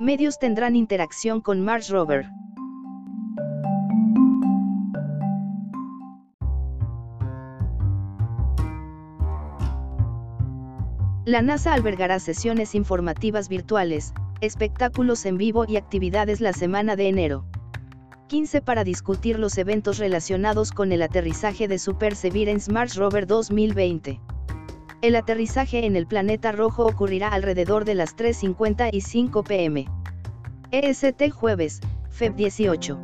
[0.00, 2.24] Medios tendrán interacción con Mars Rover.
[11.26, 17.44] La NASA albergará sesiones informativas virtuales, espectáculos en vivo y actividades la semana de enero.
[18.28, 24.18] 15 para discutir los eventos relacionados con el aterrizaje de su Perseverance Mars Rover 2020.
[25.02, 29.86] El aterrizaje en el planeta rojo ocurrirá alrededor de las 3.55 pm.
[30.72, 33.00] EST jueves, Feb 18.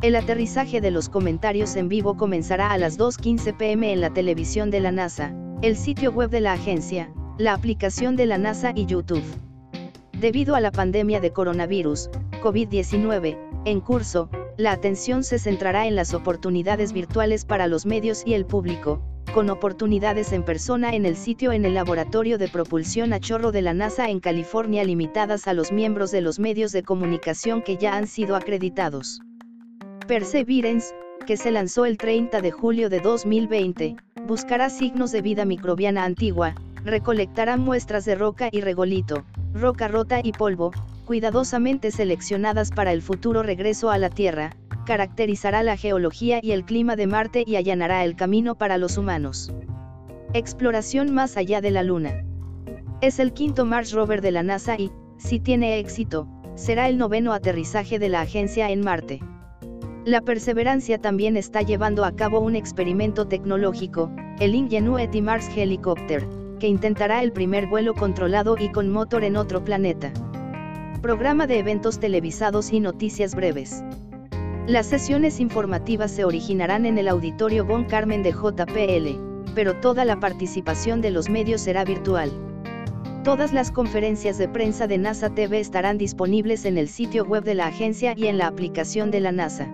[0.00, 4.70] El aterrizaje de los comentarios en vivo comenzará a las 2.15 pm en la televisión
[4.70, 8.86] de la NASA, el sitio web de la agencia, la aplicación de la NASA y
[8.86, 9.24] YouTube.
[10.12, 12.10] Debido a la pandemia de coronavirus,
[12.42, 18.34] COVID-19, en curso, la atención se centrará en las oportunidades virtuales para los medios y
[18.34, 23.20] el público, con oportunidades en persona en el sitio en el Laboratorio de Propulsión a
[23.20, 27.62] Chorro de la NASA en California limitadas a los miembros de los medios de comunicación
[27.62, 29.20] que ya han sido acreditados.
[30.06, 30.94] Perseverance,
[31.26, 36.54] que se lanzó el 30 de julio de 2020, buscará signos de vida microbiana antigua,
[36.84, 40.72] recolectará muestras de roca y regolito, roca rota y polvo,
[41.04, 44.54] cuidadosamente seleccionadas para el futuro regreso a la Tierra,
[44.88, 49.52] caracterizará la geología y el clima de Marte y allanará el camino para los humanos.
[50.32, 52.24] Exploración más allá de la Luna.
[53.02, 57.34] Es el quinto Mars rover de la NASA y, si tiene éxito, será el noveno
[57.34, 59.20] aterrizaje de la agencia en Marte.
[60.06, 64.10] La Perseverancia también está llevando a cabo un experimento tecnológico,
[64.40, 66.26] el Ingenuity Mars Helicopter,
[66.60, 70.10] que intentará el primer vuelo controlado y con motor en otro planeta.
[71.02, 73.84] Programa de eventos televisados y noticias breves.
[74.68, 80.20] Las sesiones informativas se originarán en el auditorio Von Carmen de JPL, pero toda la
[80.20, 82.30] participación de los medios será virtual.
[83.24, 87.54] Todas las conferencias de prensa de NASA TV estarán disponibles en el sitio web de
[87.54, 89.72] la agencia y en la aplicación de la NASA.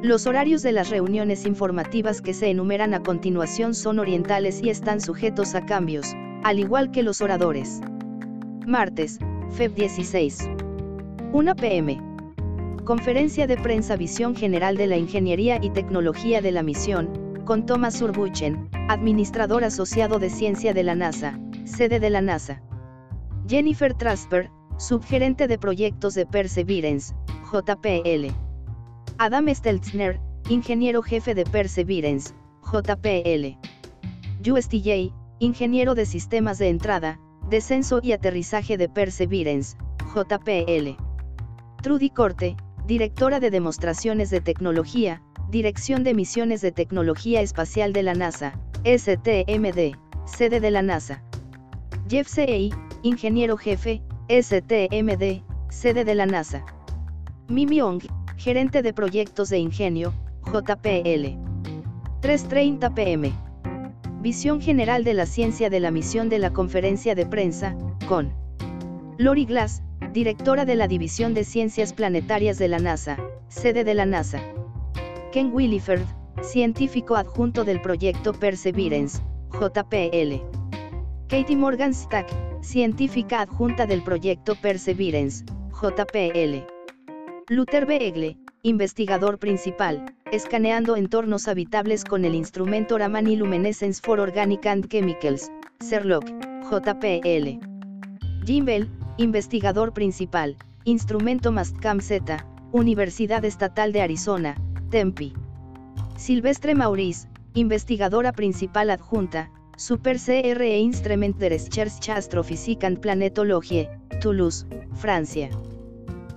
[0.00, 5.00] Los horarios de las reuniones informativas que se enumeran a continuación son orientales y están
[5.00, 6.14] sujetos a cambios,
[6.44, 7.80] al igual que los oradores.
[8.64, 9.18] Martes,
[9.56, 10.50] Feb 16.
[11.32, 12.13] 1 pm.
[12.84, 17.08] Conferencia de prensa Visión General de la Ingeniería y Tecnología de la Misión,
[17.46, 22.60] con Thomas Urbuchen, administrador asociado de ciencia de la NASA, sede de la NASA.
[23.48, 27.14] Jennifer Trasper, subgerente de proyectos de Perseverance,
[27.50, 28.34] JPL.
[29.16, 32.34] Adam Stelzner, ingeniero jefe de Perseverance,
[32.70, 33.56] JPL.
[34.46, 37.18] USTJ, ingeniero de sistemas de entrada,
[37.48, 39.78] descenso y aterrizaje de Perseverance,
[40.14, 40.98] JPL.
[41.82, 42.56] Trudy Corte,
[42.86, 49.96] Directora de Demostraciones de Tecnología, Dirección de Misiones de Tecnología Espacial de la NASA, STMD,
[50.26, 51.22] sede de la NASA.
[52.10, 56.62] Jeff Seey, Ingeniero Jefe, STMD, sede de la NASA.
[57.48, 58.02] Mimi Ong,
[58.36, 60.12] Gerente de Proyectos de Ingenio,
[60.52, 61.38] JPL.
[62.20, 63.32] 3.30 pm.
[64.20, 67.74] Visión General de la Ciencia de la Misión de la Conferencia de Prensa,
[68.06, 68.30] con
[69.16, 69.82] Lori Glass,
[70.14, 74.40] directora de la División de Ciencias Planetarias de la NASA, sede de la NASA.
[75.32, 76.04] Ken Williford,
[76.40, 79.20] científico adjunto del proyecto Perseverance,
[79.50, 80.40] JPL.
[81.26, 85.44] Katie Morgan-Stack, científica adjunta del proyecto Perseverance,
[85.82, 86.64] JPL.
[87.48, 94.86] Luther Beegle, investigador principal, escaneando entornos habitables con el instrumento Raman Luminescence for Organic and
[94.86, 96.24] Chemicals, CERLOC,
[96.70, 97.58] JPL.
[98.46, 104.56] Jim Bell, investigador principal, Instrumento Mastcam Z, Universidad Estatal de Arizona,
[104.90, 105.32] Tempe.
[106.16, 113.88] Silvestre Maurice, investigadora principal adjunta, Super CRE Instrument de Recherche Astrophysique and Planetologie,
[114.20, 115.48] Toulouse, Francia.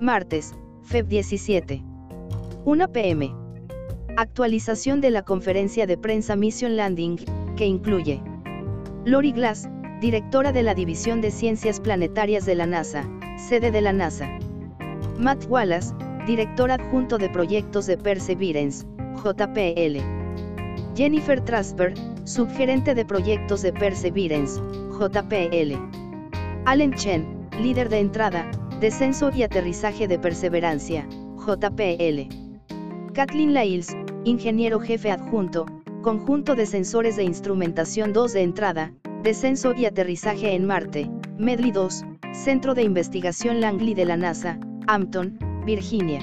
[0.00, 1.82] Martes, Feb 17.
[2.64, 3.34] 1 pm.
[4.16, 7.16] Actualización de la conferencia de prensa Mission Landing,
[7.56, 8.22] que incluye
[9.04, 9.68] Lori Glass,
[10.00, 14.28] directora de la División de Ciencias Planetarias de la NASA, sede de la NASA.
[15.18, 15.94] Matt Wallace,
[16.26, 18.86] director adjunto de proyectos de Perseverance,
[19.24, 20.00] JPL.
[20.94, 21.94] Jennifer Trasper,
[22.24, 24.60] subgerente de proyectos de Perseverance,
[24.98, 25.76] JPL.
[26.66, 28.50] Allen Chen, líder de entrada,
[28.80, 32.28] descenso y aterrizaje de Perseverancia, JPL.
[33.14, 35.64] Kathleen Lailes, ingeniero jefe adjunto,
[36.02, 38.92] conjunto de sensores de instrumentación 2 de entrada,
[39.26, 44.56] Descenso y aterrizaje en Marte, Medley 2, Centro de Investigación Langley de la NASA,
[44.86, 46.20] Hampton, Virginia.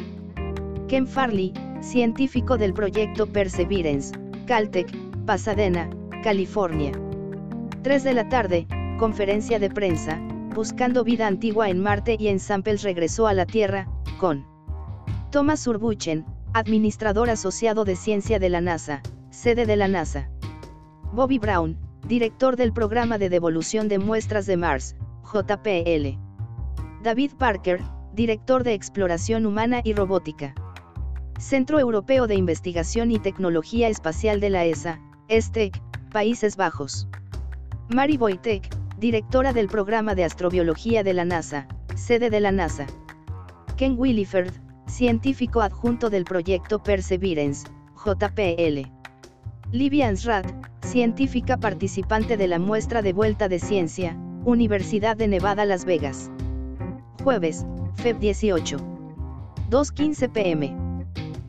[0.87, 1.51] Ken Farley,
[1.81, 4.17] científico del proyecto Perseverance,
[4.47, 4.89] Caltech,
[5.25, 5.89] Pasadena,
[6.23, 6.93] California.
[7.81, 8.67] 3 de la tarde,
[8.97, 10.21] conferencia de prensa,
[10.55, 13.85] buscando vida antigua en Marte y en Samples regresó a la Tierra,
[14.17, 14.45] con
[15.29, 20.29] Thomas Surbuchen, administrador asociado de ciencia de la NASA, sede de la NASA.
[21.11, 26.19] Bobby Brown, director del programa de devolución de muestras de Mars, JPL.
[27.01, 27.81] David Parker,
[28.13, 30.53] director de exploración humana y robótica.
[31.39, 37.07] Centro Europeo de Investigación y Tecnología Espacial de la ESA, ESTEC, Países Bajos.
[37.89, 38.69] Mary Wojtek,
[38.99, 42.85] directora del programa de astrobiología de la NASA, sede de la NASA.
[43.77, 44.51] Ken Williford,
[44.87, 47.67] científico adjunto del proyecto Perseverance,
[48.05, 48.89] JPL.
[49.71, 50.45] Livia Ansrad,
[50.93, 56.29] científica participante de la muestra de vuelta de ciencia, Universidad de Nevada Las Vegas.
[57.23, 58.77] Jueves, Feb 18.
[59.71, 60.77] 2.15 pm.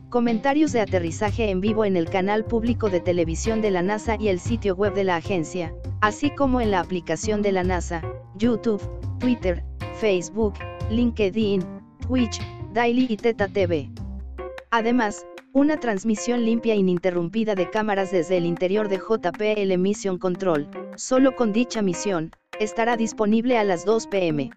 [0.09, 4.29] Comentarios de aterrizaje en vivo en el canal público de televisión de la NASA y
[4.29, 8.01] el sitio web de la agencia, así como en la aplicación de la NASA,
[8.37, 8.81] YouTube,
[9.19, 9.63] Twitter,
[9.99, 10.55] Facebook,
[10.89, 11.63] LinkedIn,
[12.07, 12.41] Twitch,
[12.73, 13.91] Daily y Teta TV.
[14.71, 15.23] Además,
[15.55, 20.67] una transmisión limpia e ininterrumpida de cámaras desde el interior de JPL Mission Control,
[20.97, 24.51] solo con dicha misión, estará disponible a las 2 pm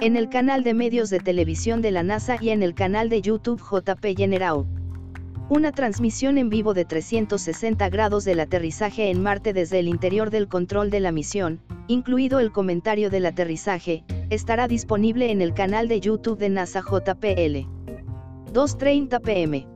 [0.00, 3.20] en el canal de medios de televisión de la NASA y en el canal de
[3.20, 4.64] YouTube JP General.
[5.48, 10.46] Una transmisión en vivo de 360 grados del aterrizaje en Marte desde el interior del
[10.46, 15.98] control de la misión, incluido el comentario del aterrizaje, estará disponible en el canal de
[15.98, 17.66] YouTube de NASA JPL.
[18.52, 19.71] 2.30 pm.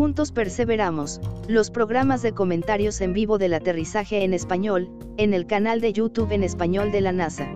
[0.00, 4.88] Juntos perseveramos, los programas de comentarios en vivo del aterrizaje en español,
[5.18, 7.46] en el canal de YouTube en español de la NASA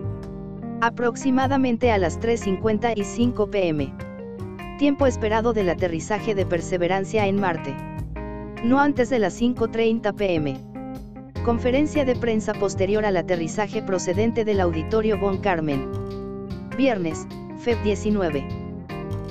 [0.79, 3.91] aproximadamente a las 3.55 pm.
[4.77, 7.75] Tiempo esperado del aterrizaje de Perseverancia en Marte.
[8.63, 10.61] No antes de las 5.30 pm.
[11.43, 15.89] Conferencia de prensa posterior al aterrizaje procedente del Auditorio Von Carmen.
[16.77, 17.25] Viernes,
[17.57, 18.47] Feb 19.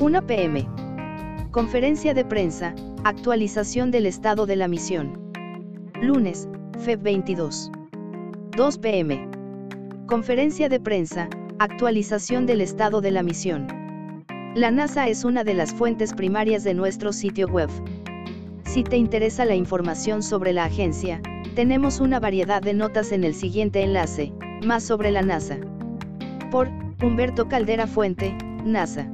[0.00, 0.66] 1 pm.
[1.52, 5.30] Conferencia de prensa, actualización del estado de la misión.
[6.00, 6.48] Lunes,
[6.78, 7.70] Feb 22.
[8.56, 9.28] 2 pm.
[10.06, 11.28] Conferencia de prensa,
[11.58, 13.66] actualización del estado de la misión.
[14.54, 17.68] La NASA es una de las fuentes primarias de nuestro sitio web.
[18.64, 21.20] Si te interesa la información sobre la agencia,
[21.54, 24.32] tenemos una variedad de notas en el siguiente enlace,
[24.64, 25.58] más sobre la NASA.
[26.50, 26.70] Por,
[27.02, 28.34] Humberto Caldera Fuente,
[28.64, 29.13] NASA.